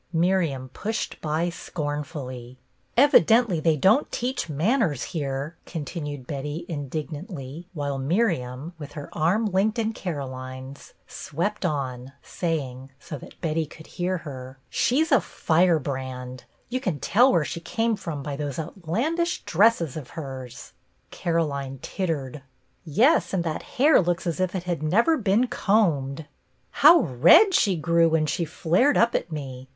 [0.13, 2.57] Miriam pushed by scornfully.
[2.97, 8.93] UNEXPECTED WELCOME 59" Evidently they don't teach manners here," continued Betty, indignantly, while Miriam, with
[8.93, 15.11] her arm linked in Caroline's, swept on, saying, so that Betty could hear her,— "She's
[15.11, 16.45] a firebrand.
[16.69, 20.73] You can tell where she came from by those outlandish dresses of hers."
[21.11, 22.41] Caroline tittered."
[22.85, 26.25] Yes, and that hair looks as if it had never been combed.""
[26.83, 29.67] How red she grew when she flared up at me